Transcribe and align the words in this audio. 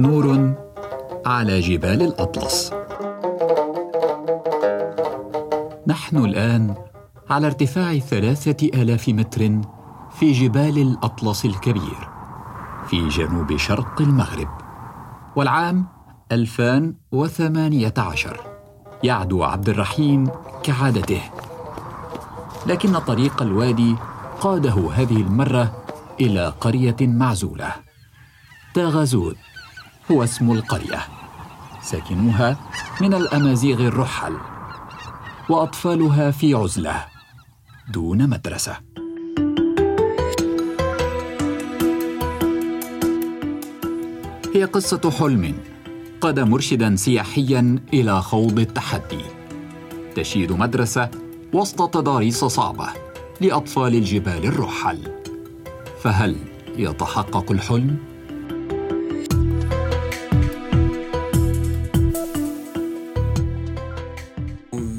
نور 0.00 0.54
على 1.26 1.60
جبال 1.60 2.02
الأطلس. 2.02 2.72
نحن 5.86 6.16
الآن 6.16 6.74
على 7.30 7.46
ارتفاع 7.46 7.98
ثلاثة 7.98 8.82
آلاف 8.82 9.08
متر 9.08 9.60
في 10.10 10.32
جبال 10.32 10.78
الأطلس 10.78 11.44
الكبير 11.44 12.08
في 12.86 13.08
جنوب 13.08 13.56
شرق 13.56 14.00
المغرب 14.00 14.48
والعام 15.36 15.86
2018 16.32 18.40
يعدو 19.02 19.44
عبد 19.44 19.68
الرحيم 19.68 20.28
كعادته. 20.62 21.22
لكن 22.66 22.98
طريق 22.98 23.42
الوادي 23.42 23.96
قاده 24.40 24.90
هذه 24.94 25.20
المرة 25.20 25.83
إلى 26.20 26.54
قرية 26.60 26.96
معزولة. 27.00 27.74
تاغازود 28.74 29.36
هو 30.10 30.24
اسم 30.24 30.52
القرية. 30.52 31.00
ساكنوها 31.82 32.56
من 33.00 33.14
الأمازيغ 33.14 33.80
الرحل 33.80 34.36
وأطفالها 35.48 36.30
في 36.30 36.54
عزلة 36.54 37.04
دون 37.88 38.28
مدرسة. 38.30 38.76
هي 44.54 44.64
قصة 44.64 45.10
حلم 45.10 45.54
قاد 46.20 46.40
مرشدا 46.40 46.96
سياحيا 46.96 47.78
إلى 47.92 48.22
خوض 48.22 48.58
التحدي. 48.58 49.24
تشييد 50.14 50.52
مدرسة 50.52 51.10
وسط 51.52 51.94
تضاريس 51.94 52.44
صعبة 52.44 52.88
لأطفال 53.40 53.94
الجبال 53.94 54.44
الرحل. 54.44 55.23
فهل 56.04 56.36
يتحقق 56.76 57.52
الحلم؟ 57.52 57.96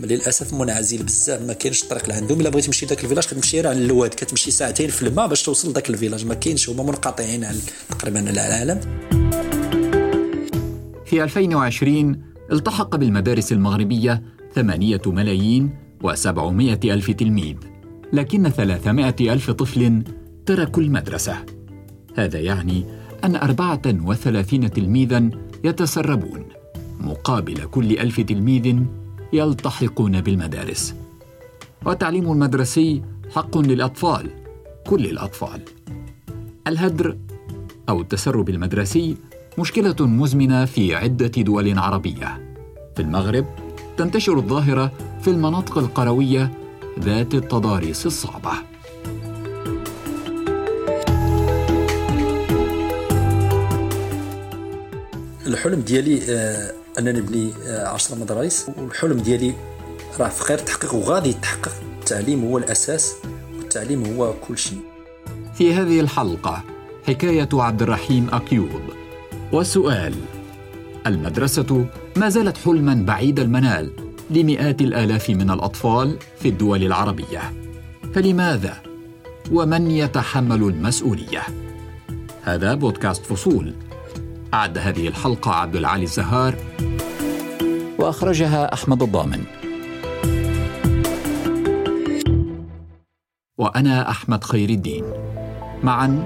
للأسف 0.03 0.53
منعزل 0.53 1.03
بزاف 1.03 1.41
ما 1.41 1.53
كاينش 1.53 1.83
الطريق 1.83 2.09
لعندهم 2.09 2.39
الا 2.41 2.49
بغيتي 2.49 2.67
تمشي 2.67 2.85
لذاك 2.85 3.03
الفيلاج 3.03 3.25
كتمشي 3.25 3.67
على 3.67 3.85
الواد 3.85 4.09
كتمشي 4.09 4.52
ساعتين 4.52 4.89
في 4.89 5.07
الماء 5.07 5.27
باش 5.27 5.43
توصل 5.43 5.69
لذاك 5.69 5.89
الفيلاج. 5.89 6.25
ما 6.25 6.33
كاينش 6.33 6.69
هما 6.69 6.83
منقطعين 6.83 7.43
عن 7.43 7.55
تقريبا 7.89 8.30
العالم. 8.30 8.80
في 11.05 11.23
2020 11.23 12.21
التحق 12.52 12.95
بالمدارس 12.95 13.52
المغربية 13.52 14.23
ثمانية 14.55 15.02
ملايين 15.05 15.69
وسبعمائة 16.03 16.93
ألف 16.93 17.11
تلميذ 17.11 17.55
لكن 18.13 18.49
ثلاثمائة 18.49 19.33
ألف 19.33 19.52
طفل 19.52 20.03
تركوا 20.45 20.83
المدرسة. 20.83 21.45
هذا 22.15 22.39
يعني 22.39 22.85
أن 23.23 23.35
أربعة 23.35 23.81
وثلاثين 23.85 24.71
تلميذا 24.71 25.29
يتسربون 25.63 26.45
مقابل 26.99 27.63
كل 27.63 27.99
ألف 27.99 28.21
تلميذ 28.21 28.79
يلتحقون 29.33 30.21
بالمدارس. 30.21 30.95
والتعليم 31.85 32.31
المدرسي 32.31 33.02
حق 33.35 33.57
للأطفال 33.57 34.29
كل 34.87 35.05
الأطفال. 35.05 35.61
الهدر 36.67 37.17
أو 37.89 38.02
التسرب 38.02 38.49
المدرسي 38.49 39.17
مشكلة 39.59 39.95
مزمنة 39.99 40.65
في 40.65 40.95
عدة 40.95 41.27
دول 41.27 41.80
عربية. 41.80 42.55
في 42.95 43.02
المغرب 43.02 43.45
تنتشر 43.97 44.37
الظاهرة 44.37 44.91
في 45.21 45.27
المناطق 45.27 45.77
القروية 45.77 46.52
ذات 46.99 47.33
التضاريس 47.35 48.05
الصعبة. 48.05 48.74
الحلم 55.47 55.81
ديالي 55.81 56.21
آه، 56.29 56.71
أنني 56.99 57.19
نبني 57.19 57.51
10 57.67 58.15
آه، 58.15 58.19
مدارس. 58.19 58.69
والحلم 58.77 59.19
ديالي 59.19 59.53
راه 60.20 60.30
في 60.30 60.43
خير 60.43 60.58
تحقيق 60.58 60.93
وغادي 60.93 61.30
يتحقق. 61.30 61.71
التعليم 61.99 62.45
هو 62.45 62.58
الأساس 62.58 63.15
والتعليم 63.58 64.05
هو 64.05 64.33
كل 64.47 64.58
شيء. 64.58 64.80
في 65.58 65.73
هذه 65.73 65.99
الحلقة 65.99 66.64
حكاية 67.08 67.49
عبد 67.53 67.81
الرحيم 67.81 68.27
أكيوب. 68.31 68.81
وسؤال 69.53 70.15
المدرسة 71.08 71.86
ما 72.15 72.30
زالت 72.30 72.58
حلما 72.58 73.05
بعيد 73.08 73.39
المنال 73.39 73.91
لمئات 74.30 74.81
الآلاف 74.81 75.30
من 75.30 75.52
الأطفال 75.52 76.17
في 76.39 76.49
الدول 76.49 76.83
العربية؟ 76.83 77.53
فلماذا؟ 78.14 78.77
ومن 79.52 79.91
يتحمل 79.91 80.64
المسؤولية؟ 80.64 81.43
هذا 82.43 82.73
بودكاست 82.73 83.25
فصول. 83.25 83.73
أعد 84.55 84.77
هذه 84.77 85.08
الحلقة 85.08 85.52
عبد 85.52 85.76
العالي 85.76 86.04
الزهار. 86.04 86.55
وأخرجها 87.99 88.73
أحمد 88.73 89.04
الضامن. 89.04 89.43
وأنا 93.58 94.10
أحمد 94.10 94.44
خير 94.44 94.70
الدين. 94.70 95.04
معا 95.83 96.23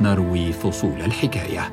نروي 0.00 0.52
فصول 0.52 1.00
الحكاية. 1.00 1.72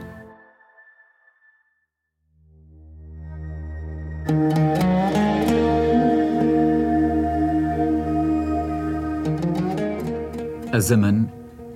الزمن 10.74 11.26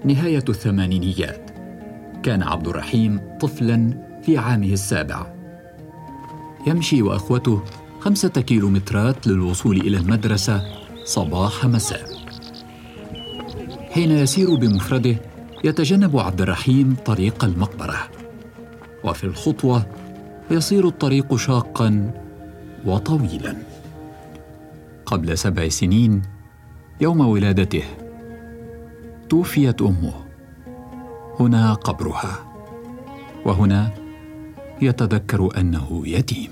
نهاية 0.06 0.46
الثمانينيات. 0.50 1.52
كان 2.24 2.44
عبد 2.44 2.68
الرحيم 2.68 3.38
طفلا 3.42 4.13
في 4.26 4.38
عامه 4.38 4.68
السابع. 4.68 5.34
يمشي 6.68 7.02
وأخوته 7.02 7.62
خمسة 8.00 8.30
كيلومترات 8.30 9.28
للوصول 9.28 9.78
إلى 9.78 9.98
المدرسة 9.98 10.64
صباح 11.04 11.66
مساء. 11.66 12.10
حين 13.92 14.12
يسير 14.12 14.56
بمفرده 14.56 15.16
يتجنب 15.64 16.18
عبد 16.18 16.42
الرحيم 16.42 16.96
طريق 17.06 17.46
المقبرة. 17.46 17.98
وفي 19.04 19.24
الخطوة 19.24 19.86
يصير 20.52 20.88
الطريق 20.88 21.36
شاقا 21.36 22.12
وطويلا. 22.86 23.58
قبل 25.06 25.38
سبع 25.38 25.68
سنين 25.68 26.22
يوم 27.02 27.20
ولادته 27.20 27.84
توفيت 29.30 29.82
أمه. 29.82 30.14
هنا 31.40 31.74
قبرها. 31.74 32.40
وهنا 33.46 34.03
يتذكر 34.82 35.50
أنه 35.58 36.04
يتيم. 36.06 36.50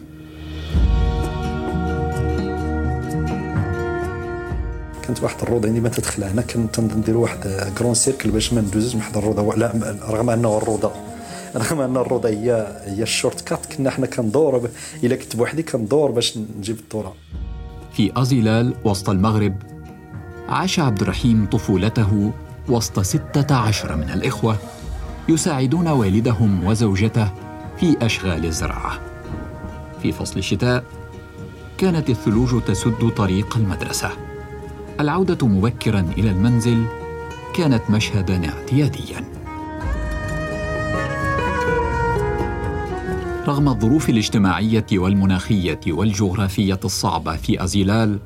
كانت 5.03 5.23
واحد 5.23 5.41
الروضة 5.41 5.67
عندي 5.67 5.79
ما 5.81 5.89
تدخل 5.89 6.23
هنا 6.23 6.41
كنت 6.41 6.79
ندير 6.79 7.17
واحد 7.17 7.47
grand 7.77 7.93
cercle 7.93 8.31
باش 8.31 8.53
ما 8.53 8.61
ندوزش 8.61 8.95
من 8.95 9.01
واحد 9.01 9.17
الروضة. 9.17 9.55
لا 9.55 9.95
رغم 10.09 10.29
أنه 10.29 10.57
الروضة 10.57 10.91
رغم 11.55 11.81
أن 11.81 11.97
الروضة 11.97 12.29
هي 12.29 12.77
هي 12.85 13.03
ال 13.03 13.41
shortcut 13.41 13.65
كنا 13.65 13.89
حنا 13.89 14.05
كندور 14.05 14.69
إلا 15.03 15.15
كنت 15.15 15.35
بوحدي 15.35 15.63
كندور 15.63 16.11
باش 16.11 16.37
نجيب 16.57 16.79
الدورة. 16.79 17.13
في 17.93 18.11
أزلال 18.17 18.73
وسط 18.85 19.09
المغرب 19.09 19.55
عاش 20.49 20.79
عبد 20.79 21.01
الرحيم 21.01 21.45
طفولته 21.51 22.31
وسط 22.69 22.99
ستة 22.99 23.55
عشر 23.55 23.95
من 23.95 24.09
الإخوة 24.09 24.57
يساعدون 25.29 25.87
والدهم 25.87 26.67
وزوجته 26.67 27.31
في 27.81 28.05
أشغال 28.05 28.45
الزراعة 28.45 28.99
في 30.01 30.11
فصل 30.11 30.39
الشتاء 30.39 30.83
كانت 31.77 32.09
الثلوج 32.09 32.61
تسد 32.61 33.09
طريق 33.09 33.57
المدرسة. 33.57 34.09
العودة 34.99 35.47
مبكرا 35.47 35.99
إلى 36.17 36.31
المنزل 36.31 36.85
كانت 37.55 37.81
مشهدا 37.89 38.49
اعتياديا. 38.49 39.25
رغم 43.47 43.69
الظروف 43.69 44.09
الاجتماعية 44.09 44.85
والمناخية 44.93 45.79
والجغرافية 45.87 46.79
الصعبة 46.85 47.35
في 47.35 47.63
أزيلال 47.63 48.19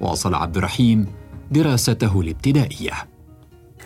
واصل 0.00 0.34
عبد 0.34 0.56
الرحيم 0.56 1.06
دراسته 1.50 2.20
الابتدائية. 2.20 3.09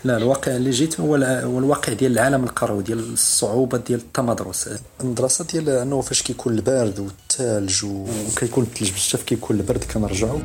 لا 0.03 0.17
الواقع 0.17 0.55
اللي 0.55 0.69
جيت 0.69 0.99
هو 0.99 1.15
الواقع 1.59 1.93
ديال 1.93 2.11
العالم 2.11 2.43
القروي 2.43 2.83
ديال 2.83 3.13
الصعوبة 3.13 3.77
ديال 3.77 3.99
التمدرس. 3.99 4.69
المدرسة 5.01 5.45
ديال 5.45 5.69
أنه 5.69 6.01
فاش 6.01 6.21
كيكون 6.21 6.53
البرد 6.53 6.99
والثلج 6.99 7.85
وكيكون 7.85 8.63
الثلج 8.63 8.91
بزاف 8.91 9.23
كيكون 9.23 9.57
البرد 9.57 9.83
كنرجعوا 9.83 10.39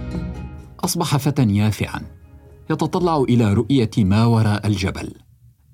أصبح 0.85 1.17
فتى 1.17 1.43
يافعا. 1.43 2.01
يتطلع 2.71 3.17
إلى 3.29 3.53
رؤية 3.53 3.91
ما 3.99 4.25
وراء 4.25 4.67
الجبل. 4.67 5.13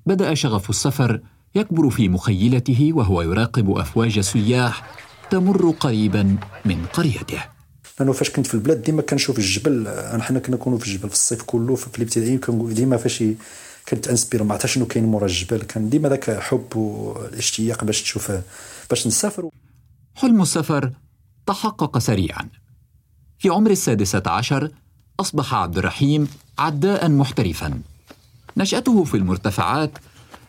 بدأ 0.07 0.35
شغف 0.35 0.71
السفر 0.71 1.21
يكبر 1.55 1.91
في 1.91 2.09
مخيلته 2.09 2.91
وهو 2.95 3.23
يراقب 3.23 3.71
أفواج 3.71 4.21
سياح 4.21 4.97
تمر 5.31 5.71
قريبا 5.71 6.37
من 6.65 6.87
قريته. 6.93 7.43
لأنه 8.01 8.13
فاش 8.13 8.31
كنت 8.31 8.47
في 8.47 8.55
البلاد 8.55 8.83
ديما 8.83 9.03
كنشوف 9.03 9.39
الجبل 9.39 9.89
حنا 10.21 10.39
كنا 10.39 10.57
نكونوا 10.57 10.79
في 10.79 10.87
الجبل 10.87 11.09
في 11.09 11.15
الصيف 11.15 11.43
كله 11.43 11.75
في 11.75 11.99
الابتدائي 11.99 12.41
ديما 12.49 12.97
فاش 12.97 13.25
كنت 13.89 14.09
انسبير 14.09 14.53
عرفت 14.53 14.67
شنو 14.67 14.87
كاين 14.87 15.05
مورا 15.05 15.27
الجبل 15.27 15.63
كان 15.63 15.91
ديما 15.91 16.09
ذاك 16.09 16.41
حب 16.41 16.77
والاشتياق 16.77 17.85
باش 17.85 18.03
تشوف 18.03 18.33
باش 18.91 19.07
نسافر 19.07 19.49
حلم 20.15 20.43
السفر 20.43 20.93
تحقق 21.47 21.99
سريعا. 21.99 22.49
في 23.39 23.49
عمر 23.49 23.71
السادسة 23.71 24.23
عشر 24.27 24.71
أصبح 25.21 25.55
عبد 25.55 25.79
الرحيم 25.79 26.29
عداء 26.59 27.09
محترفا. 27.09 27.81
نشأته 28.57 29.05
في 29.05 29.17
المرتفعات 29.17 29.91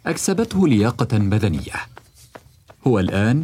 أكسبته 0.06 0.68
لياقة 0.68 1.18
بدنية. 1.18 1.74
هو 2.88 3.00
الآن 3.00 3.42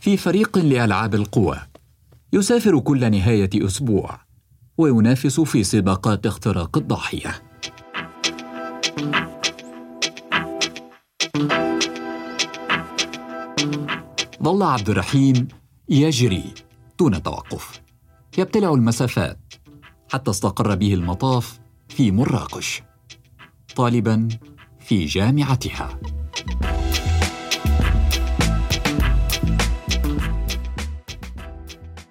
في 0.00 0.16
فريق 0.16 0.58
لألعاب 0.58 1.14
القوى. 1.14 1.58
يسافر 2.32 2.78
كل 2.78 3.10
نهاية 3.10 3.50
أسبوع 3.54 4.18
وينافس 4.78 5.40
في 5.40 5.64
سباقات 5.64 6.26
اختراق 6.26 6.78
الضاحية. 6.78 7.42
ظل 14.42 14.62
عبد 14.62 14.90
الرحيم 14.90 15.48
يجري 15.88 16.54
دون 16.98 17.22
توقف. 17.22 17.80
يبتلع 18.38 18.74
المسافات 18.74 19.54
حتى 20.12 20.30
استقر 20.30 20.74
به 20.74 20.94
المطاف 20.94 21.60
في 21.88 22.10
مراكش 22.10 22.82
طالبا 23.76 24.28
في 24.80 25.04
جامعتها. 25.04 26.00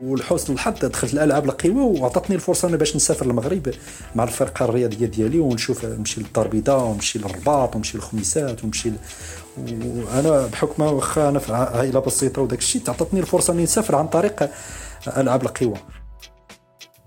ولحسن 0.03 0.53
الحظ 0.53 0.85
دخلت 0.85 1.13
الألعاب 1.13 1.45
القوى 1.45 1.99
وعطتني 1.99 2.35
الفرصة 2.35 2.67
أنا 2.67 2.77
باش 2.77 2.95
نسافر 2.95 3.25
للمغرب 3.25 3.71
مع 4.15 4.23
الفرقة 4.23 4.65
الرياضية 4.65 5.05
ديالي 5.05 5.39
ونشوف 5.39 5.85
نمشي 5.85 6.21
للدار 6.21 6.45
البيضاء 6.45 6.85
ونمشي 6.85 7.19
للرباط 7.19 7.75
ونمشي 7.75 7.97
للخميسات 7.97 8.63
ونمشي 8.63 8.89
ل... 8.89 8.95
وأنا 9.57 10.47
بحكم 10.47 10.83
واخا 10.83 11.29
أنا 11.29 11.39
في 11.39 11.53
عائلة 11.53 11.99
بسيطة 11.99 12.41
وداك 12.41 12.59
الشيء 12.59 12.81
تعطتني 12.81 13.19
الفرصة 13.19 13.53
أني 13.53 13.63
نسافر 13.63 13.95
عن 13.95 14.07
طريق 14.07 14.49
ألعاب 15.17 15.41
القوى. 15.41 15.77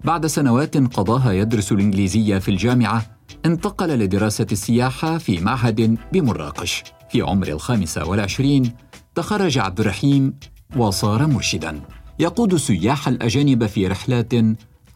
بعد 0.04 0.26
سنوات 0.26 0.76
قضاها 0.76 1.32
يدرس 1.32 1.72
الإنجليزية 1.72 2.38
في 2.38 2.50
الجامعة 2.50 3.02
انتقل 3.46 3.88
لدراسة 3.88 4.46
السياحة 4.52 5.19
في 5.19 5.40
معهد 5.40 5.98
بمراكش. 6.12 6.84
في 7.10 7.22
عمر 7.22 7.48
الخامسة 7.48 8.08
والعشرين 8.08 8.75
تخرج 9.14 9.58
عبد 9.58 9.81
الرحيم 9.81 10.34
وصار 10.76 11.26
مرشدا. 11.26 11.81
يقود 12.18 12.52
السياح 12.54 13.08
الأجانب 13.08 13.66
في 13.66 13.86
رحلات 13.86 14.32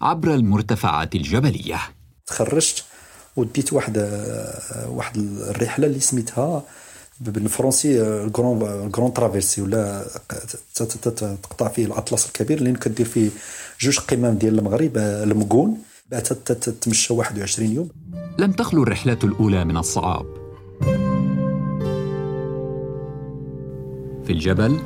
عبر 0.01 0.35
المرتفعات 0.35 1.15
الجبلية. 1.15 1.79
تخرجت 2.27 2.85
وديت 3.37 3.73
واحد 3.73 4.09
واحد 4.89 5.17
الرحلة 5.17 5.87
اللي 5.87 6.01
سميتها 6.01 6.63
بالفرنسي 7.21 8.03
الكرون 8.03 8.91
كرون 8.91 9.13
ترافيرسي 9.13 9.63
ولا 9.63 10.07
تقطع 10.75 11.69
فيه 11.69 11.87
الأطلس 11.87 12.27
الكبير 12.27 12.59
اللي 12.59 12.73
كدير 12.73 13.07
فيه 13.07 13.31
جوج 13.81 13.99
قمم 13.99 14.31
ديال 14.31 14.59
المغرب 14.59 14.99
المكون 14.99 15.79
بعد 16.11 16.23
تتمشى 16.23 17.13
21 17.13 17.73
يوم. 17.73 17.89
لم 18.39 18.53
تخلو 18.53 18.83
الرحلات 18.83 19.25
الأولى 19.25 19.65
من 19.65 19.77
الصعاب. 19.77 20.27
في 24.25 24.33
الجبل 24.33 24.81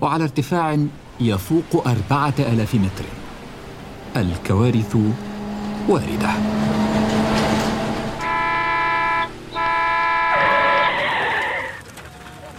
وعلى 0.00 0.22
ارتفاع 0.22 0.86
يفوق 1.20 1.88
أربعة 1.88 2.34
آلاف 2.38 2.74
متر. 2.74 3.04
الكوارث 4.16 4.96
واردة. 5.88 6.30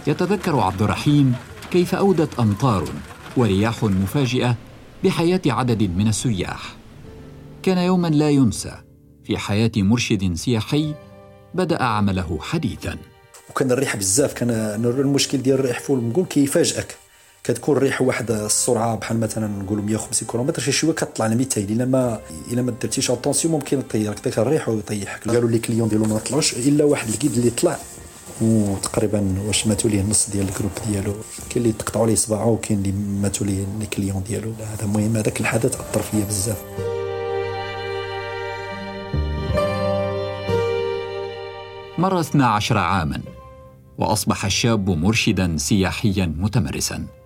يتذكر 0.06 0.60
عبد 0.60 0.82
الرحيم 0.82 1.34
كيف 1.70 1.94
أودت 1.94 2.38
أمطار 2.40 2.84
ورياح 3.36 3.84
مفاجئة 3.84 4.56
بحياة 5.04 5.40
عدد 5.46 5.82
من 5.82 6.08
السياح. 6.08 6.76
كان 7.62 7.78
يوما 7.78 8.08
لا 8.08 8.30
ينسى 8.30 8.72
في 9.24 9.38
حياة 9.38 9.72
مرشد 9.76 10.34
سياحي 10.34 10.94
بدأ 11.54 11.82
عمله 11.82 12.38
حديثا. 12.42 12.96
وكان 13.50 13.70
الريح 13.70 13.96
بزاف 13.96 14.32
كان 14.32 14.50
المشكل 14.84 15.38
ديال 15.38 15.58
الريح 15.58 15.80
فوق 15.80 15.96
المگون 15.96 16.24
كيفاجئك. 16.24 17.01
كتكون 17.44 17.76
الريح 17.76 18.02
واحد 18.02 18.30
السرعة 18.30 18.96
بحال 18.96 19.20
مثلا 19.20 19.46
نقولوا 19.46 19.84
150 19.84 20.28
كيلومتر 20.28 20.62
شي 20.62 20.72
شوية 20.72 20.94
كطلع 20.94 21.26
ل 21.26 21.36
200 21.36 21.60
إلا 21.60 21.84
ما 21.84 22.20
إلا 22.52 22.62
ما 22.62 22.70
درتيش 22.82 23.10
attention 23.10 23.54
ممكن 23.54 23.78
يطيرك 23.78 24.24
داك 24.24 24.38
الريح 24.38 24.68
ويطيحك. 24.68 25.28
قالوا 25.28 25.50
لي 25.50 25.58
clients 25.58 25.88
ديالو 25.88 26.04
ما 26.04 26.18
طلعوش. 26.18 26.52
إلا 26.52 26.84
واحد 26.84 27.08
ال 27.08 27.12
guide 27.12 27.32
اللي 27.32 27.50
طلع 27.50 27.78
وتقريبا 28.40 29.34
واش 29.46 29.66
ماتوا 29.66 29.90
ليه 29.90 30.00
النص 30.00 30.30
ديال 30.30 30.48
ال 30.48 30.51
groupe 30.51 30.70
ديالو. 30.86 31.14
كاين 31.50 31.64
اللي 31.64 31.72
تقطعوا 31.72 32.06
ليه 32.06 32.14
صباعه 32.14 32.46
وكاين 32.46 32.78
اللي 32.78 32.92
ماتوا 32.92 33.46
ليه 33.46 33.64
ال 33.80 33.85
clients 33.85 34.22
ديالو. 34.22 34.52
هذا 34.52 34.84
المهم 34.84 35.16
هذاك 35.16 35.40
الحدث 35.40 35.80
أثر 35.80 36.02
فيا 36.02 36.24
بزاف. 36.24 36.62
مر 41.98 42.20
12 42.20 42.78
عاما 42.78 43.22
وأصبح 43.98 44.44
الشاب 44.44 44.90
مرشدا 44.90 45.56
سياحيا 45.56 46.34
متمرسا. 46.38 47.21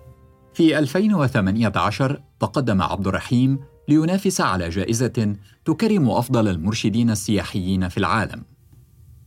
في 0.57 0.79
2018 0.79 2.21
تقدم 2.39 2.81
عبد 2.81 3.07
الرحيم 3.07 3.59
لينافس 3.87 4.41
على 4.41 4.69
جائزة 4.69 5.35
تكرم 5.65 6.09
أفضل 6.09 6.47
المرشدين 6.47 7.09
السياحيين 7.09 7.89
في 7.89 7.97
العالم. 7.97 8.43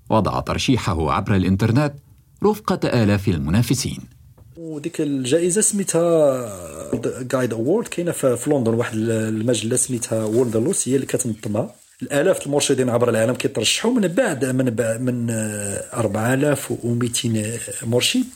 وضع 0.08 0.40
ترشيحه 0.40 1.12
عبر 1.12 1.36
الإنترنت 1.36 1.94
رفقة 2.44 3.02
آلاف 3.02 3.28
المنافسين. 3.28 3.98
وديك 4.56 5.00
الجائزة 5.00 5.60
سميتها 5.60 7.22
جايد 7.22 7.52
أوورد 7.52 7.88
كاينة 7.88 8.12
في 8.12 8.44
لندن 8.46 8.74
واحد 8.74 8.94
المجلة 8.96 9.76
سميتها 9.76 10.24
وورلد 10.24 10.56
لوس 10.56 10.88
هي 10.88 10.94
اللي 10.94 11.06
كتنظمها 11.06 11.74
الآلاف 12.02 12.46
المرشدين 12.46 12.88
عبر 12.88 13.10
العالم 13.10 13.34
كيترشحوا 13.34 13.92
من 13.92 14.08
بعد 14.08 14.44
من 14.44 14.70
بعد 14.70 15.00
من 15.00 15.30
4200 15.30 17.58
مرشد 17.82 18.26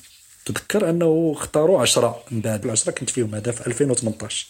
تذكر 0.45 0.91
أنه 0.91 1.33
اختاروا 1.37 1.83
10 1.83 2.17
من 2.31 2.41
بعد 2.41 2.65
العشرة 2.65 2.93
كنت 2.93 3.11
فيهم 3.11 3.35
هذا 3.35 3.53
في 3.53 3.67
2018 3.67 4.47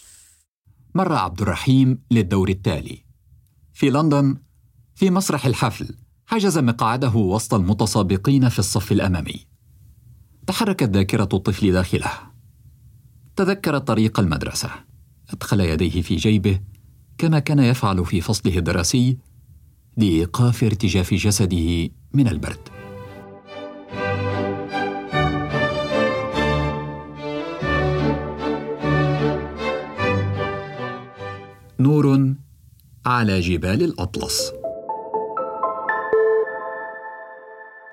مر 0.95 1.13
عبد 1.13 1.41
الرحيم 1.41 2.03
للدور 2.11 2.49
التالي. 2.49 3.05
في 3.73 3.89
لندن 3.89 4.37
في 4.95 5.09
مسرح 5.09 5.45
الحفل 5.45 5.95
حجز 6.25 6.57
مقعده 6.57 7.15
وسط 7.15 7.53
المتسابقين 7.53 8.49
في 8.49 8.59
الصف 8.59 8.91
الأمامي. 8.91 9.47
تحركت 10.47 10.89
ذاكرة 10.89 11.29
الطفل 11.33 11.71
داخله. 11.71 12.11
تذكر 13.35 13.77
طريق 13.77 14.19
المدرسة. 14.19 14.69
أدخل 15.29 15.59
يديه 15.59 16.01
في 16.01 16.15
جيبه 16.15 16.59
كما 17.17 17.39
كان 17.39 17.59
يفعل 17.59 18.05
في 18.05 18.21
فصله 18.21 18.57
الدراسي 18.57 19.17
لإيقاف 19.97 20.63
ارتجاف 20.63 21.13
جسده 21.13 21.89
من 22.13 22.27
البرد. 22.27 22.74
نور 31.79 32.35
على 33.05 33.39
جبال 33.39 33.83
الأطلس. 33.83 34.53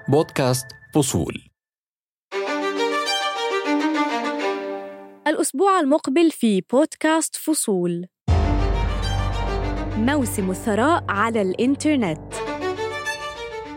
بودكاست 0.09 0.67
فصول. 0.95 1.35
الأسبوع 5.27 5.81
المقبل 5.81 6.31
في 6.31 6.61
بودكاست 6.73 7.37
فصول. 7.37 8.07
موسم 9.97 10.51
الثراء 10.51 11.05
على 11.09 11.43
الإنترنت. 11.43 12.35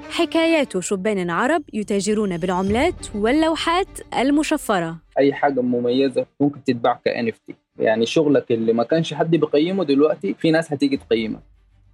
حكايات 0.10 0.80
شبان 0.80 1.30
عرب 1.30 1.64
يتاجرون 1.74 2.38
بالعملات 2.38 3.16
واللوحات 3.16 4.14
المشفرة. 4.14 5.00
أي 5.20 5.34
حاجة 5.34 5.62
مميزة 5.62 6.26
ممكن 6.40 6.64
تتباع 6.64 6.94
ك 6.94 7.10
NFT 7.10 7.65
يعني 7.79 8.05
شغلك 8.05 8.51
اللي 8.51 8.74
ما 8.74 8.84
كانش 8.84 9.13
حد 9.13 9.32
بيقيمه 9.32 9.84
دلوقتي 9.84 10.34
في 10.39 10.51
ناس 10.51 10.74
هتيجي 10.74 10.98
تقيمك. 10.98 11.39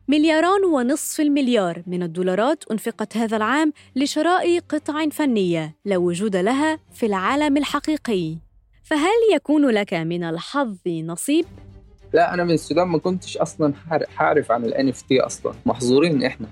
ملياران 0.07 0.65
ونصف 0.65 1.19
المليار 1.21 1.83
من 1.88 2.03
الدولارات 2.03 2.63
أنفقت 2.71 3.17
هذا 3.17 3.38
العام 3.38 3.73
لشراء 3.95 4.59
قطع 4.59 5.09
فنية 5.09 5.75
لا 5.85 5.97
وجود 5.97 6.35
لها 6.35 6.79
في 6.93 7.05
العالم 7.05 7.57
الحقيقي. 7.57 8.35
فهل 8.83 9.35
يكون 9.35 9.69
لك 9.69 9.93
من 9.93 10.23
الحظ 10.23 10.77
نصيب؟ 10.88 11.45
لا 12.13 12.33
أنا 12.33 12.43
من 12.43 12.51
السودان 12.51 12.88
ما 12.88 12.97
كنتش 12.97 13.38
أصلا 13.38 13.73
حعرف 14.15 14.51
عن 14.51 14.65
ال 14.65 14.93
NFT 14.93 15.25
أصلا. 15.25 15.53
محظورين 15.65 16.23
إحنا. 16.23 16.47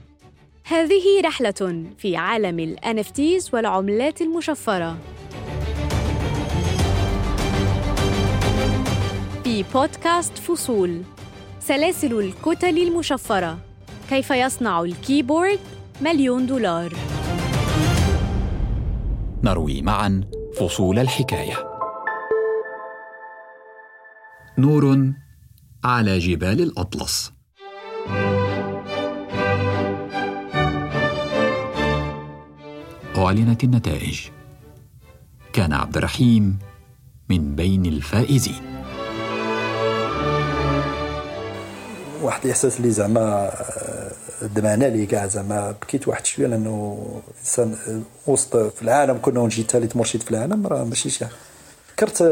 هذه 0.65 1.21
رحلة 1.25 1.85
في 1.97 2.15
عالم 2.15 2.59
ال 2.59 2.77
NFTs 2.79 3.53
والعملات 3.53 4.21
المشفرة. 4.21 4.97
في 9.59 9.65
بودكاست 9.73 10.37
فصول. 10.37 11.01
سلاسل 11.59 12.19
الكتل 12.19 12.77
المشفرة. 12.77 13.57
كيف 14.09 14.31
يصنع 14.31 14.81
الكيبورد؟ 14.81 15.59
مليون 16.01 16.45
دولار. 16.45 16.93
نروي 19.43 19.81
معا 19.81 20.21
فصول 20.59 20.99
الحكاية. 20.99 21.55
نور 24.57 25.13
على 25.83 26.19
جبال 26.19 26.61
الأطلس. 26.61 27.33
أعلنت 33.17 33.63
النتائج. 33.63 34.21
كان 35.53 35.73
عبد 35.73 35.97
الرحيم 35.97 36.59
من 37.29 37.55
بين 37.55 37.85
الفائزين. 37.85 38.78
واحد 42.29 42.45
الإحساس 42.45 42.77
اللي 42.77 42.91
زعما 42.91 43.21
آه، 43.21 44.11
دمعنا 44.55 44.85
لي 44.85 45.05
كاع 45.05 45.27
زعما 45.27 45.71
بكيت 45.71 46.07
واحد 46.07 46.25
شوية 46.25 46.47
لأنه 46.47 47.05
إنسان 47.39 47.75
وسط 48.27 48.57
في 48.57 48.81
العالم 48.81 49.19
كنا 49.21 49.45
نجي 49.45 49.63
ثالث 49.63 49.95
مرشد 49.95 50.21
في 50.21 50.31
العالم 50.31 50.67
راه 50.67 50.83
ماشي 50.83 51.09
شي 51.09 51.25
ذكرت 51.91 52.23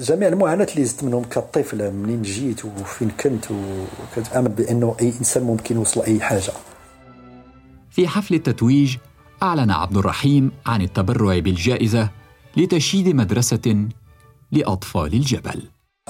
جميع 0.00 0.28
المعاناة 0.28 0.66
اللي 0.72 0.84
زدت 0.84 1.04
منهم 1.04 1.24
كطفل 1.24 1.90
منين 1.90 2.22
جيت 2.22 2.64
وفين 2.64 3.10
كنت 3.10 3.44
وكنت 3.50 4.36
بأنه 4.36 4.96
أي 5.00 5.08
إنسان 5.18 5.42
ممكن 5.42 5.74
يوصل 5.74 6.02
أي 6.02 6.20
حاجة. 6.20 6.52
في 7.90 8.08
حفل 8.08 8.34
التتويج 8.34 8.96
أعلن 9.42 9.70
عبد 9.70 9.96
الرحيم 9.96 10.52
عن 10.66 10.82
التبرع 10.82 11.38
بالجائزة 11.38 12.10
لتشييد 12.56 13.08
مدرسة 13.08 13.88
لأطفال 14.52 15.14
الجبل. 15.14 15.62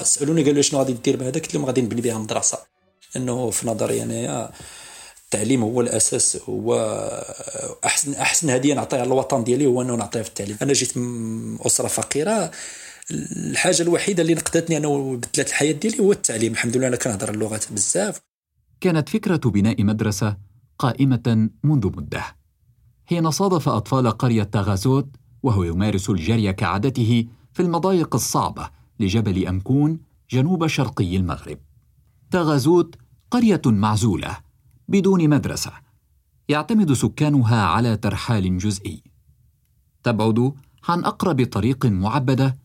سالوني 0.02 0.44
قالوا 0.44 0.62
شنو 0.62 0.80
غادي 0.80 0.92
دير 0.92 1.16
بهذا 1.16 1.32
قلت 1.32 1.54
لهم 1.54 1.64
غادي 1.64 1.82
نبني 1.82 2.00
بها 2.00 2.18
مدرسة. 2.18 2.73
إنه 3.16 3.50
في 3.50 3.68
نظري 3.68 4.02
انايا 4.02 4.50
التعليم 5.24 5.62
هو 5.62 5.80
الأساس 5.80 6.38
هو 6.48 6.74
أحسن 7.84 8.14
أحسن 8.14 8.50
هدية 8.50 8.74
نعطيها 8.74 9.04
للوطن 9.04 9.44
ديالي 9.44 9.66
هو 9.66 9.82
إنه 9.82 9.94
نعطيها 9.94 10.22
في 10.22 10.28
التعليم. 10.28 10.56
أنا 10.62 10.72
جيت 10.72 10.96
من 10.96 11.58
أسرة 11.66 11.88
فقيرة 11.88 12.50
الحاجة 13.10 13.82
الوحيدة 13.82 14.22
اللي 14.22 14.34
نقدتني 14.34 14.76
أنا 14.76 14.88
وبدلت 14.88 15.48
الحياة 15.48 15.72
ديالي 15.72 16.00
هو 16.00 16.12
التعليم. 16.12 16.52
الحمد 16.52 16.76
لله 16.76 16.88
أنا 16.88 16.96
كنهضر 16.96 17.30
اللغات 17.30 17.72
بزاف. 17.72 18.20
كانت 18.80 19.08
فكرة 19.08 19.50
بناء 19.50 19.84
مدرسة 19.84 20.36
قائمة 20.78 21.48
منذ 21.62 21.86
مدة. 21.86 22.24
حين 23.06 23.30
صادف 23.30 23.68
أطفال 23.68 24.10
قرية 24.10 24.42
تاغازوت 24.42 25.08
وهو 25.42 25.62
يمارس 25.62 26.10
الجري 26.10 26.52
كعادته 26.52 27.26
في 27.52 27.62
المضايق 27.62 28.14
الصعبة 28.14 28.70
لجبل 29.00 29.46
أمكون 29.46 30.00
جنوب 30.30 30.66
شرقي 30.66 31.16
المغرب. 31.16 31.58
تاغازوت 32.30 32.94
قرية 33.34 33.60
معزولة 33.66 34.36
بدون 34.88 35.28
مدرسة 35.28 35.72
يعتمد 36.48 36.92
سكانها 36.92 37.62
على 37.66 37.96
ترحال 37.96 38.58
جزئي. 38.58 39.02
تبعد 40.02 40.52
عن 40.88 41.04
أقرب 41.04 41.46
طريق 41.46 41.86
معبدة 41.86 42.56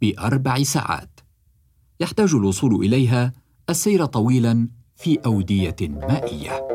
بأربع 0.00 0.62
ساعات. 0.62 1.20
يحتاج 2.00 2.34
الوصول 2.34 2.84
إليها 2.84 3.32
السير 3.70 4.04
طويلا 4.04 4.68
في 4.96 5.18
أودية 5.26 5.76
مائية. 5.80 6.68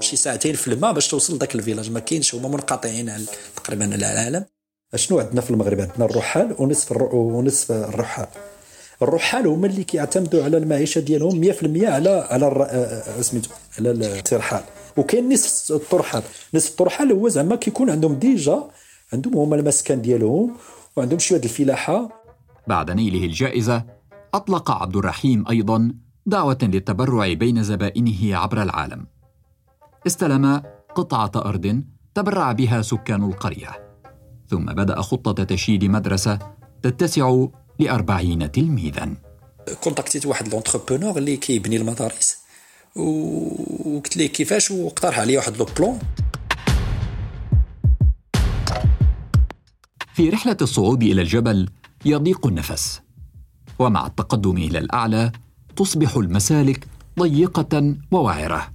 شي 0.00 0.16
ساعتين 0.16 0.54
في 0.54 0.72
الماء 0.72 0.92
باش 0.92 1.08
توصل 1.08 1.34
لذاك 1.34 1.54
ال 1.54 1.58
village. 1.58 1.90
ما 1.90 2.00
كاينش 2.00 2.34
هما 2.34 2.48
منقطعين 2.48 3.12
تقريبا 3.56 3.94
العالم. 3.94 4.44
شنو 4.94 5.18
عندنا 5.18 5.40
في 5.40 5.50
المغرب؟ 5.50 5.80
عندنا 5.80 6.04
الرحال 6.04 6.56
ونصف 6.58 6.92
الر... 6.92 7.14
ونصف 7.14 7.72
الرحال. 7.72 8.26
الرحال 9.02 9.46
هما 9.46 9.66
اللي 9.66 9.84
كيعتمدوا 9.84 10.44
على 10.44 10.56
المعيشة 10.56 11.00
ديالهم 11.00 11.40
100% 11.40 11.88
على 11.88 12.10
على. 12.30 12.46
آه، 12.46 13.18
آه، 13.18 13.20
سميتو 13.20 13.50
على 13.78 13.90
الترحال. 13.90 14.62
وكاين 14.96 15.32
نصف 15.32 15.72
الرحال 15.72 16.22
نصف 16.54 16.70
الرحال 16.70 17.12
هو 17.12 17.28
زعما 17.28 17.56
كيكون 17.56 17.90
عندهم 17.90 18.14
déjà 18.14 18.70
عندهم 19.12 19.36
هما 19.36 19.56
المسكن 19.56 20.02
ديالهم 20.02 20.56
وعندهم 20.96 21.18
شوية 21.18 21.40
الفلاحة. 21.44 22.08
بعد 22.66 22.90
نيله 22.90 23.24
الجائزة 23.24 23.84
أطلق 24.34 24.70
عبد 24.70 24.96
الرحيم 24.96 25.44
أيضا 25.50 25.92
دعوة 26.26 26.58
للتبرع 26.62 27.32
بين 27.32 27.62
زبائنه 27.62 28.36
عبر 28.36 28.62
العالم. 28.62 29.06
استلم 30.06 30.62
قطعة 30.94 31.32
أرض 31.36 31.82
تبرع 32.14 32.52
بها 32.52 32.82
سكان 32.82 33.24
القرية. 33.24 33.90
ثم 34.48 34.64
بدأ 34.66 35.00
خطة 35.00 35.44
تشييد 35.44 35.84
مدرسة 35.84 36.38
تتسع 36.82 37.46
لأربعين 37.80 38.52
تلميذا. 38.52 39.14
كونتاكتيت 39.80 40.26
واحد 40.26 40.48
l'entrepreneur 40.48 41.18
اللي 41.18 41.36
كيبني 41.36 41.76
المدارس. 41.76 42.36
وقلت 42.96 44.16
ليه 44.16 44.26
كيفاش؟ 44.26 44.70
واقترح 44.70 45.18
عليا 45.18 45.38
واحد 45.38 45.56
le 45.56 45.64
plan. 45.64 45.98
في 50.14 50.30
رحلة 50.30 50.56
الصعود 50.62 51.02
إلى 51.02 51.22
الجبل 51.22 51.68
يضيق 52.04 52.46
النفس 52.46 53.00
ومع 53.78 54.06
التقدم 54.06 54.56
إلى 54.56 54.78
الأعلى 54.78 55.32
تصبح 55.76 56.16
المسالك 56.16 56.86
ضيقة 57.18 57.94
ووعرة 58.10 58.70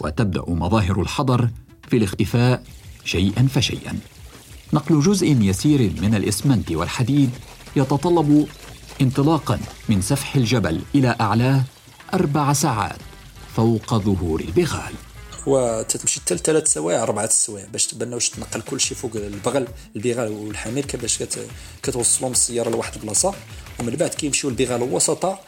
وتبدأ 0.00 0.44
مظاهر 0.48 1.02
الحضر 1.02 1.50
في 1.88 1.96
الاختفاء 1.96 2.62
شيئا 3.04 3.46
فشيئا. 3.46 3.98
نقل 4.72 5.00
جزء 5.00 5.26
يسير 5.26 5.92
من 6.02 6.14
الإسمنت 6.14 6.72
والحديد 6.72 7.30
يتطلب 7.76 8.46
انطلاقا 9.00 9.60
من 9.88 10.02
سفح 10.02 10.36
الجبل 10.36 10.82
إلى 10.94 11.16
اعلاه 11.20 11.64
أربع 12.14 12.52
ساعات 12.52 12.98
فوق 13.56 13.94
ظهور 13.94 14.40
البغال. 14.40 14.94
وتتمشي 15.46 16.20
حتى 16.20 16.36
ثلاث 16.36 16.72
سوايع 16.72 17.02
أربعة 17.02 17.24
السوايع 17.24 17.66
باش 17.66 17.86
تبنى 17.86 18.14
واش 18.14 18.30
تنقل 18.30 18.60
كل 18.60 18.80
شيء 18.80 18.96
فوق 18.96 19.10
البغل 19.16 19.68
البغال 19.96 20.32
والحمير 20.32 20.84
كيفاش 20.84 21.22
كتوصلهم 21.82 22.32
السيارة 22.32 22.70
لواحد 22.70 22.94
البلاصة 22.94 23.34
ومن 23.80 23.96
بعد 23.96 24.10
كيمشيو 24.10 24.50
البغال 24.50 24.82
وسط 24.82 25.24
آه 25.24 25.38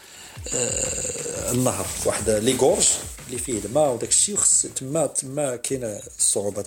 النهر 1.52 1.86
واحد 2.06 2.30
لي 2.30 2.56
غورج 2.56 2.88
اللي 3.26 3.38
فيه 3.38 3.64
الماء 3.64 3.94
وداك 3.94 4.08
الشيء 4.08 4.34
وخص 4.34 4.66
تما 4.66 5.06
تما 5.06 5.56
كاينة 5.56 6.00
الصعوبات 6.18 6.66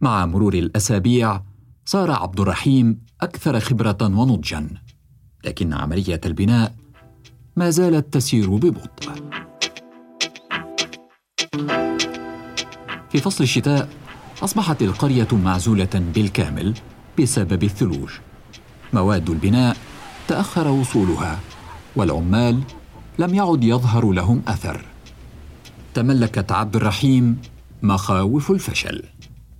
مع 0.00 0.26
مرور 0.26 0.54
الأسابيع 0.54 1.42
صار 1.84 2.10
عبد 2.10 2.40
الرحيم 2.40 3.06
أكثر 3.20 3.60
خبرة 3.60 3.98
ونضجا. 4.02 4.85
لكن 5.46 5.72
عملية 5.72 6.20
البناء 6.26 6.74
ما 7.56 7.70
زالت 7.70 8.14
تسير 8.14 8.50
ببطء. 8.50 9.12
في 13.10 13.18
فصل 13.20 13.44
الشتاء 13.44 13.88
أصبحت 14.42 14.82
القرية 14.82 15.28
معزولة 15.32 15.88
بالكامل 16.14 16.74
بسبب 17.20 17.62
الثلوج. 17.64 18.10
مواد 18.92 19.30
البناء 19.30 19.76
تأخر 20.28 20.68
وصولها 20.68 21.40
والعمال 21.96 22.60
لم 23.18 23.34
يعد 23.34 23.64
يظهر 23.64 24.12
لهم 24.12 24.42
أثر. 24.48 24.84
تملكت 25.94 26.52
عبد 26.52 26.76
الرحيم 26.76 27.38
مخاوف 27.82 28.50
الفشل. 28.50 29.04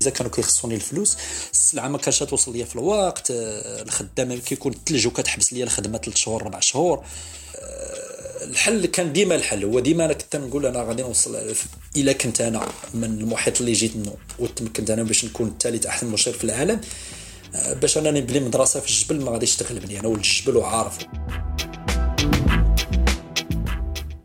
إذا 0.06 0.14
كانوا 0.14 0.32
كيخصوني 0.32 0.74
الفلوس 0.74 1.16
السلعة 1.52 1.88
ما 1.88 1.98
كانش 1.98 2.18
توصل 2.18 2.52
ليا 2.52 2.64
في 2.64 2.74
الوقت 2.74 3.30
آه، 3.30 3.82
الخدام 3.82 4.38
كيكون 4.38 4.72
الثلج 4.72 5.06
وكتحبس 5.06 5.52
ليا 5.52 5.64
الخدمة 5.64 5.98
ثلاث 5.98 6.16
شهور 6.16 6.42
أربع 6.42 6.60
شهور. 6.60 6.98
آه، 6.98 8.44
الحل 8.44 8.86
كان 8.86 9.12
ديما 9.12 9.34
الحل. 9.34 9.64
هو 9.64 9.80
ديما 9.80 10.04
أنا 10.04 10.12
كنت 10.12 10.36
نقول 10.36 10.66
أنا 10.66 10.82
غادي 10.82 11.02
نوصل 11.02 11.54
الا 11.96 12.12
كنت 12.12 12.40
أنا 12.40 12.68
من 12.94 13.04
المحيط 13.04 13.60
اللي 13.60 13.72
جيت 13.72 13.96
منه 13.96 14.14
وتمكنت 14.38 14.90
أنا 14.90 15.02
باش 15.02 15.24
نكون 15.24 15.48
الثالث 15.48 15.86
أحسن 15.86 16.06
مشير 16.06 16.32
في 16.32 16.44
العالم. 16.44 16.80
آه، 17.54 17.72
باش 17.74 17.98
أنا 17.98 18.10
نبني 18.10 18.40
مدرسة 18.40 18.80
في 18.80 18.88
الجبل 18.88 19.24
ما 19.24 19.30
غاديش 19.30 19.56
تغلبني 19.56 20.00
أنا 20.00 20.08
ولد 20.08 20.18
الجبل 20.18 20.56
وعارف. 20.56 20.98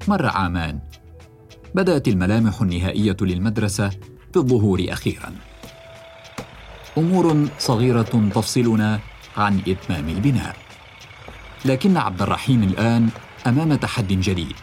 مر 0.07 0.25
عامان 0.25 0.79
بدأت 1.75 2.07
الملامح 2.07 2.61
النهائية 2.61 3.17
للمدرسة 3.21 3.91
بالظهور 4.33 4.85
أخيرا. 4.89 5.50
أمور 6.97 7.49
صغيرة 7.59 8.31
تفصلنا 8.35 8.99
عن 9.37 9.61
إتمام 9.67 10.09
البناء. 10.09 10.55
لكن 11.65 11.97
عبد 11.97 12.21
الرحيم 12.21 12.63
الآن 12.63 13.09
أمام 13.47 13.75
تحد 13.75 14.07
جديد. 14.07 14.55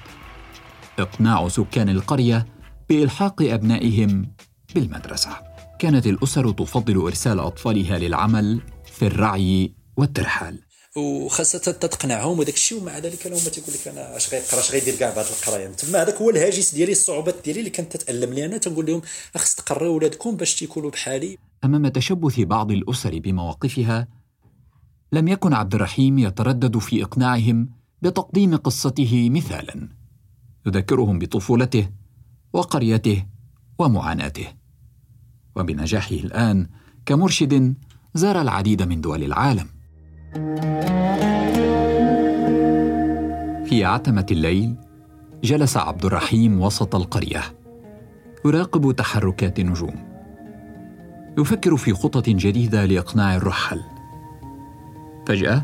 إقناع 0.99 1.49
سكان 1.49 1.89
القرية 1.89 2.47
بإلحاق 2.89 3.43
أبنائهم 3.43 4.33
بالمدرسة. 4.75 5.31
كانت 5.79 6.07
الأسر 6.07 6.51
تفضل 6.51 6.97
إرسال 6.97 7.41
أطفالها 7.41 7.99
للعمل 7.99 8.61
في 8.93 9.07
الرعي 9.07 9.73
والترحال. 9.97 10.59
وخاصة 10.97 11.59
تقنعهم 11.59 12.39
وداك 12.39 12.55
الشيء 12.55 12.83
ومع 12.83 12.99
ذلك 12.99 13.27
هما 13.27 13.39
تيقول 13.39 13.75
لك 13.75 13.89
أنا 13.89 14.17
اش 14.17 14.35
غيقرا 14.35 14.61
اش 14.61 14.73
غيدير 14.73 14.95
كاع 14.95 15.15
بعد 15.15 15.27
القرايه 15.27 15.67
تما 15.69 16.03
هذاك 16.03 16.15
هو 16.15 16.31
الهاجس 16.31 16.75
ديالي 16.75 16.93
الصعوبات 16.93 17.35
ديالي 17.45 17.59
اللي 17.59 17.71
كانت 17.71 17.97
تتألم 17.97 18.33
لي. 18.33 18.45
أنا 18.45 18.59
تنقول 18.59 18.87
لهم 18.87 19.03
خص 19.37 19.55
تقريو 19.55 19.97
ولادكم 19.97 20.37
باش 20.37 20.55
تيكونوا 20.55 20.91
بحالي. 20.91 21.39
أمام 21.65 21.89
تشبث 21.89 22.41
بعض 22.41 22.73
الأسر 22.73 23.19
بمواقفها 23.19 24.09
لم 25.13 25.29
يكن 25.29 25.53
عبد 25.53 25.75
الرحيم 25.75 26.19
يتردد 26.19 26.79
في 26.79 27.03
إقناعهم 27.03 27.69
بتقديم 28.03 28.57
قصته 28.57 29.31
مثالا 29.31 29.89
يذكرهم 30.67 31.19
بطفولته 31.19 31.89
وقريته 32.53 33.27
ومعاناته. 33.79 34.47
وبنجاحه 35.57 36.15
الآن 36.15 36.67
كمرشد 37.07 37.75
زار 38.15 38.41
العديد 38.41 38.83
من 38.83 39.01
دول 39.01 39.25
العالم. 39.25 39.67
في 43.65 43.85
عتمة 43.85 44.27
الليل 44.31 44.77
جلس 45.45 45.77
عبد 45.77 46.05
الرحيم 46.05 46.61
وسط 46.61 46.95
القرية 46.95 47.43
يراقب 48.45 48.93
تحركات 48.93 49.59
النجوم. 49.59 50.08
يفكر 51.39 51.77
في 51.77 51.93
خطط 51.93 52.29
جديدة 52.29 52.85
لإقناع 52.85 53.37
الرحل. 53.37 53.81
فجأة 55.27 55.63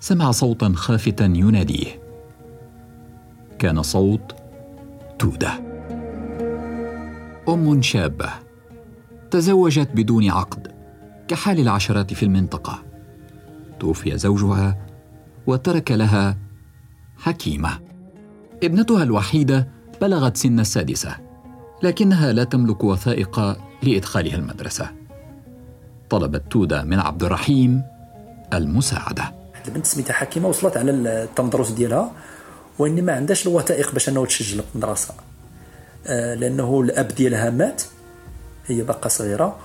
سمع 0.00 0.30
صوتا 0.30 0.72
خافتا 0.74 1.24
يناديه. 1.24 2.02
كان 3.58 3.82
صوت 3.82 4.36
تودة. 5.18 5.52
أم 7.48 7.82
شابة 7.82 8.30
تزوجت 9.30 9.90
بدون 9.94 10.30
عقد 10.30 10.72
كحال 11.28 11.60
العشرات 11.60 12.14
في 12.14 12.22
المنطقة. 12.22 12.82
توفي 13.80 14.18
زوجها 14.18 14.86
وترك 15.46 15.92
لها 15.92 16.38
حكيمة. 17.18 17.78
ابنتها 18.62 19.02
الوحيدة 19.02 19.68
بلغت 20.00 20.36
سن 20.36 20.60
السادسة 20.60 21.16
لكنها 21.82 22.32
لا 22.32 22.44
تملك 22.44 22.84
وثائق 22.84 23.67
لإدخالها 23.82 24.36
المدرسة. 24.36 24.90
طلبت 26.10 26.42
توده 26.50 26.82
من 26.82 26.98
عبد 26.98 27.22
الرحيم 27.22 27.82
المساعدة. 28.54 29.34
البنت 29.68 29.86
سميتها 29.86 30.12
حكيمة 30.12 30.48
وصلت 30.48 30.76
على 30.76 30.90
التمدرس 30.90 31.70
ديالها 31.70 32.12
واني 32.78 33.02
ما 33.02 33.12
عندهاش 33.12 33.46
الوثائق 33.46 33.92
باش 33.92 34.08
أنه 34.08 34.26
تسجل 34.26 34.62
في 34.62 34.74
المدرسة. 34.74 35.14
آه، 36.06 36.34
لأنه 36.34 36.80
الأب 36.80 37.08
ديالها 37.08 37.50
مات 37.50 37.82
هي 38.66 38.82
باقا 38.82 39.08
صغيرة 39.08 39.56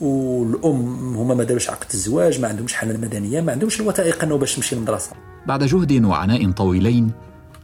والأم 0.00 1.16
هما 1.16 1.34
ما 1.34 1.44
داروش 1.44 1.70
عقد 1.70 1.86
الزواج 1.94 2.40
ما 2.40 2.48
عندهمش 2.48 2.74
حالة 2.74 2.98
مدنيه 2.98 3.40
ما 3.40 3.52
عندهمش 3.52 3.80
الوثائق 3.80 4.24
أنه 4.24 4.38
باش 4.38 4.56
تمشي 4.56 4.74
للمدرسة. 4.74 5.10
بعد 5.46 5.64
جهد 5.64 6.04
وعناء 6.04 6.50
طويلين 6.50 7.10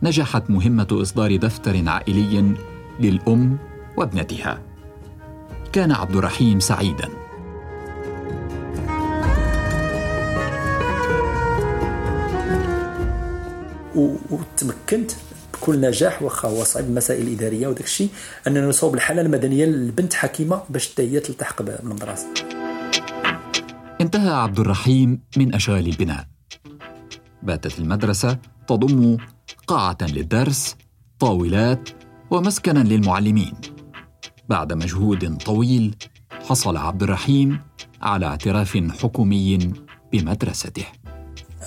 نجحت 0.02 0.50
مهمة 0.50 0.87
إصدار 0.92 1.37
دفتر 1.37 1.88
عائلي 1.88 2.54
للأم 3.00 3.59
وابنتها. 3.97 4.59
كان 5.73 5.93
عبد 5.93 6.17
الرحيم 6.17 6.61
سعيدا. 6.61 7.09
وتمكنت 14.31 15.11
بكل 15.55 15.81
نجاح 15.81 16.23
واخا 16.23 16.49
هو 16.49 16.64
صعيب 16.64 16.87
المسائل 16.87 17.26
الإدارية 17.26 17.67
وداك 17.67 17.85
الشيء 17.85 18.09
أننا 18.47 18.67
نصوب 18.67 18.95
الحالة 18.95 19.23
المدنية 19.23 19.64
للبنت 19.64 20.14
حكيمة 20.14 20.62
باش 20.71 20.93
حتى 20.93 21.02
هي 21.11 21.21
تلتحق 21.21 21.62
بالمدرسة 21.62 22.26
انتهى 24.00 24.31
عبد 24.31 24.61
الرحيم 24.61 25.21
من 25.37 25.55
أشغال 25.55 25.87
البناء. 25.87 26.26
باتت 27.43 27.79
المدرسة 27.79 28.38
تضم 28.69 29.17
قاعة 29.67 29.99
للدرس 30.02 30.76
طاولات 31.19 31.88
ومسكنا 32.31 32.79
للمعلمين. 32.79 33.55
بعد 34.49 34.73
مجهود 34.73 35.37
طويل 35.37 35.97
حصل 36.31 36.77
عبد 36.77 37.03
الرحيم 37.03 37.61
على 38.03 38.27
اعتراف 38.27 38.77
حكومي 38.77 39.73
بمدرسته. 40.13 40.85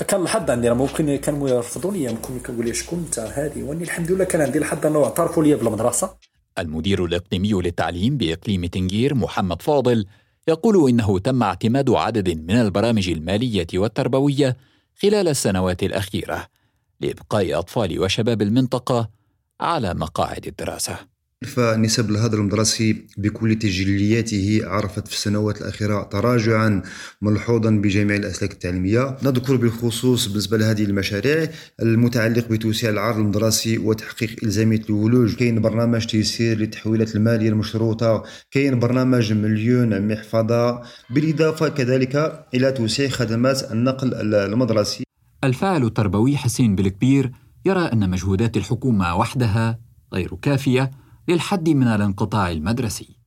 كان 0.08 0.22
الحظ 0.22 0.52
عندي؟ 0.52 0.70
ممكن 0.70 1.16
كانوا 1.16 1.50
يرفضوا 1.50 1.92
لي 1.92 2.14
ممكن 2.14 2.54
يقول 2.54 2.66
لي 2.66 2.74
شكون 2.74 3.00
انت 3.00 3.20
هذه 3.20 3.64
واني 3.64 3.84
الحمد 3.84 4.12
لله 4.12 4.24
كان 4.24 4.42
عندي 4.42 4.58
الحظ 4.58 4.86
انه 4.86 5.04
اعترفوا 5.04 5.44
لي 5.44 5.56
بالمدرسة 5.56 6.16
المدير 6.60 7.06
الاقليمي 7.06 7.54
للتعليم 7.54 8.18
بإقليم 8.18 8.66
تنجير 8.66 9.16
محمد 9.16 9.62
فاضل 9.62 10.06
يقول 10.48 10.90
إنه 10.90 11.20
تم 11.20 11.44
اعتماد 11.44 11.90
عدد 11.90 12.30
من 12.30 12.56
البرامج 12.56 13.10
المالية 13.10 13.68
والتربوية 13.74 14.58
خلال 15.02 15.28
السنوات 15.28 15.84
الأخيرة 15.84 16.48
لإبقاء 17.02 17.60
أطفال 17.60 18.00
وشباب 18.00 18.42
المنطقة 18.42 19.10
على 19.62 19.94
مقاعد 19.94 20.48
الدراسة. 20.48 21.15
فنسب 21.46 22.10
الهدر 22.10 22.38
المدرسي 22.38 23.06
بكل 23.18 23.56
تجلياته 23.56 24.62
عرفت 24.64 25.08
في 25.08 25.14
السنوات 25.14 25.62
الأخيرة 25.62 26.04
تراجعا 26.04 26.82
ملحوظا 27.22 27.70
بجميع 27.70 28.16
الأسلاك 28.16 28.52
التعليمية. 28.52 29.18
نذكر 29.24 29.56
بالخصوص 29.56 30.28
بالنسبة 30.28 30.58
لهذه 30.58 30.84
المشاريع 30.84 31.50
المتعلق 31.82 32.48
بتوسيع 32.48 32.90
العرض 32.90 33.18
المدرسي 33.18 33.78
وتحقيق 33.78 34.36
إلزامية 34.44 34.82
الولوج. 34.90 35.36
كاين 35.36 35.62
برنامج 35.62 36.06
تيسير 36.06 36.58
للتحويلات 36.58 37.16
المالية 37.16 37.50
المشروطة. 37.50 38.24
كاين 38.52 38.80
برنامج 38.80 39.34
مليون 39.34 40.08
محفظة. 40.08 40.82
بالإضافة 41.10 41.70
كذلك 41.70 42.46
إلى 42.54 42.72
توسيع 42.72 43.10
خدمات 43.10 43.72
النقل 43.72 44.36
المدرسي. 44.36 45.04
الفاعل 45.44 45.84
التربوي 45.84 46.38
حسين 46.38 46.76
بالكبير 46.76 47.32
يرى 47.66 47.82
أن 47.82 48.10
مجهودات 48.10 48.58
الحكومة 48.58 49.16
وحدها 49.16 49.80
غير 50.14 50.36
كافية. 50.42 50.92
للحد 51.28 51.70
من 51.70 51.88
الانقطاع 51.88 52.52
المدرسي. 52.52 53.26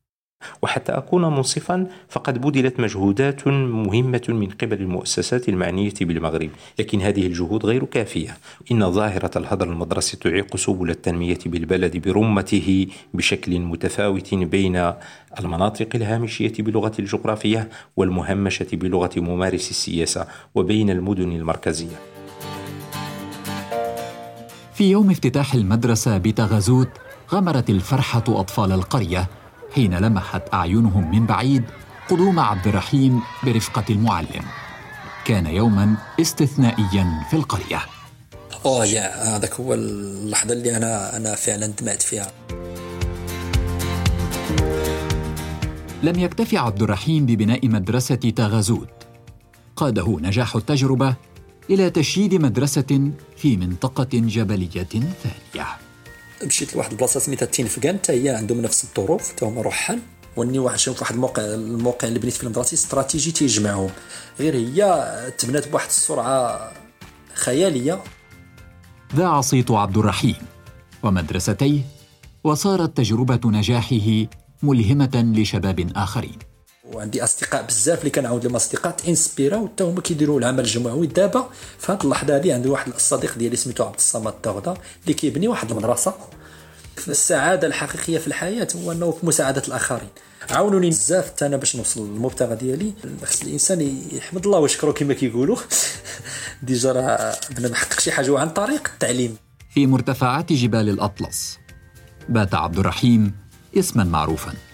وحتى 0.63 0.93
أكون 0.93 1.23
منصفا 1.23 1.87
فقد 2.09 2.41
بذلت 2.41 2.81
مجهودات 2.81 3.49
مهمة 3.49 4.23
من 4.29 4.49
قبل 4.49 4.81
المؤسسات 4.83 5.49
المعنية 5.49 5.95
بالمغرب. 6.01 6.51
لكن 6.79 7.01
هذه 7.01 7.27
الجهود 7.27 7.67
غير 7.67 7.85
كافية. 7.85 8.37
إن 8.73 8.93
ظاهرة 8.93 9.39
الهدر 9.39 9.73
المدرسي 9.73 10.17
تعيق 10.17 10.57
سبل 10.57 10.91
التنمية 10.91 11.39
بالبلد 11.47 11.97
برمته 11.97 12.87
بشكل 13.15 13.61
متفاوت 13.61 14.35
بين 14.35 14.93
المناطق 15.39 15.89
الهامشية 15.95 16.53
بلغة 16.59 16.93
الجغرافية 16.99 17.69
والمهمشة 17.97 18.67
بلغة 18.73 19.11
ممارس 19.17 19.71
السياسة 19.71 20.27
وبين 20.55 20.91
المدن 20.91 21.33
المركزية. 21.33 21.97
في 24.75 24.91
يوم 24.91 25.11
افتتاح 25.11 25.55
المدرسة 25.55 26.19
بتغازوت 26.19 26.89
غمرت 27.33 27.71
الفرحة 27.71 28.25
أطفال 28.29 28.73
القرية 28.73 29.29
حين 29.75 29.95
لمحت 29.95 30.43
أعينهم 30.55 31.11
من 31.11 31.27
بعيد 31.27 31.65
قدوم 32.11 32.41
عبد 32.41 32.67
الرحيم 32.67 33.23
برفقة 33.45 33.85
المعلم. 33.91 34.45
كان 35.25 35.47
يوما 35.47 35.97
استثنائيا 36.21 37.27
في 37.31 37.37
القرية. 37.37 37.81
أوه 38.67 38.85
يا 38.85 39.37
هذاك 39.37 39.55
هو 39.55 39.75
اللحظة 39.75 40.53
اللي 40.53 40.77
أنا 40.77 41.17
أنا 41.17 41.35
فعلا 41.35 41.67
دمعت 41.67 42.03
فيها. 42.03 42.33
لم 46.03 46.19
يكتف 46.19 46.55
عبد 46.55 46.83
الرحيم 46.83 47.27
ببناء 47.27 47.69
مدرسة 47.69 48.15
تغازوت 48.15 48.89
قاده 49.77 50.19
نجاح 50.21 50.57
التجربة 50.57 51.15
إلى 51.71 51.91
تشييد 51.91 52.35
مدرسة 52.35 53.11
في 53.37 53.57
منطقة 53.57 54.09
جبلية 54.13 54.85
ثانية. 54.85 55.88
مشيت 56.45 56.75
لواحد 56.75 56.91
البلاصة 56.91 57.21
سميتها 57.21 57.47
تينفكان 57.47 57.99
حتى 57.99 58.13
هي 58.13 58.29
عندهم 58.29 58.61
نفس 58.61 58.85
الظروف 58.85 59.31
حتى 59.31 59.45
هما 59.45 59.63
رحال 59.63 60.01
وإني 60.37 60.59
واحد 60.59 60.79
شوف 60.79 61.01
واحد 61.01 61.15
الموقع 61.15 61.43
الموقع 61.43 62.09
اللي 62.09 62.19
بنيت 62.19 62.35
فيه 62.35 62.43
المدرسة 62.43 62.75
استراتيجي 62.75 63.33
تيجمعهم. 63.33 63.91
غير 64.41 64.55
هي 64.55 65.33
تبنات 65.39 65.69
بواحد 65.69 65.87
السرعة 65.87 66.73
خيالية. 67.35 68.03
ذاع 69.17 69.41
صيت 69.41 69.71
عبد 69.71 69.99
الرحيم 69.99 70.37
ومدرستيه 71.03 71.81
وصارت 72.45 72.97
تجربة 72.97 73.51
نجاحه 73.51 74.27
ملهمة 74.63 75.33
لشباب 75.37 75.93
آخرين. 75.97 76.39
وعندي 76.93 77.25
أصدقاء 77.25 77.63
بزاف 77.63 77.99
اللي 77.99 78.11
كنعاود 78.11 78.45
لهم 78.45 78.57
أصدقاء 78.57 78.97
انسبيراو 79.09 79.69
حتى 79.69 79.85
هما 79.85 80.01
كيديروا 80.01 80.39
العمل 80.39 80.61
الجمعوي 80.61 81.07
دابا. 81.07 81.49
في 81.79 81.93
هذه 81.93 81.99
اللحظة 82.05 82.37
هذه 82.37 82.55
عندي 82.55 82.69
واحد 82.69 82.93
الصديق 82.95 83.39
ديالي 83.39 83.57
سميتو 83.57 83.85
عبد 83.85 83.95
الصمد 83.95 84.27
التغدا 84.27 84.75
اللي 85.03 85.15
كيبني 85.15 85.49
واحد 85.49 85.71
المدرسة. 85.71 86.15
السعاده 87.09 87.67
الحقيقية 87.67 88.19
في 88.19 88.27
الحياة 88.27 88.69
هو 88.77 88.93
أنه 88.93 89.11
في 89.11 89.27
مساعدة 89.27 89.63
الآخرين. 89.69 90.09
عاونوني 90.51 90.89
بزاف 90.89 91.27
حتى 91.27 91.47
أنا 91.47 91.57
باش 91.57 91.77
نوصل 91.77 92.13
للمبتغى 92.13 92.57
ديالي. 92.57 92.93
خص 93.25 93.43
الإنسان 93.43 94.03
يحمد 94.13 94.47
الله 94.47 94.59
ويشكره 94.59 94.93
كما 94.93 95.15
كيقولوا. 95.15 95.57
ديجا 96.63 96.93
راه 96.93 97.37
بنا 97.51 97.69
محقق 97.69 98.01
شي 98.01 98.13
حاجة 98.13 98.39
عن 98.39 98.51
طريق 98.51 98.89
التعليم. 98.95 99.37
في 99.75 99.87
مرتفعات 99.87 100.53
جبال 100.53 100.89
الأطلس. 100.89 101.59
بات 102.29 102.55
عبد 102.55 102.79
الرحيم 102.79 103.35
اسما 103.79 104.05
معروفا. 104.05 104.68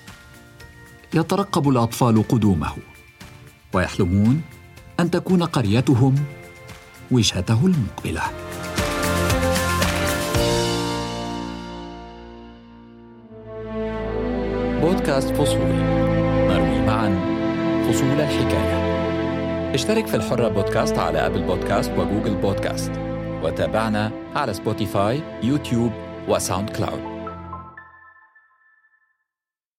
يترقب 1.14 1.68
الأطفال 1.68 2.28
قدومه 2.28 2.72
ويحلمون 3.72 4.42
أن 5.00 5.10
تكون 5.10 5.42
قريتهم 5.42 6.14
وجهته 7.10 7.66
المقبلة. 7.66 8.22
بودكاست 14.80 15.28
فصولي 15.28 15.82
نروي 16.48 16.80
معا 16.86 17.08
فصول 17.88 18.20
الحكاية. 18.20 18.94
اشترك 19.74 20.06
في 20.06 20.16
الحرة 20.16 20.48
بودكاست 20.48 20.98
على 20.98 21.26
أبل 21.26 21.42
بودكاست 21.42 21.90
وجوجل 21.98 22.34
بودكاست 22.34 22.92
وتابعنا 23.42 24.12
على 24.34 24.54
سبوتيفاي 24.54 25.22
يوتيوب 25.42 25.92
وساوند 26.28 26.70
كلاود. 26.70 27.13